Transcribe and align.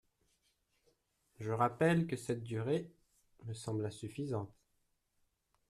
Je 1.39 1.51
rappelle 1.51 2.07
que 2.07 2.15
cette 2.15 2.41
durée 2.41 2.91
me 3.45 3.53
semble 3.53 3.85
insuffisante. 3.85 4.51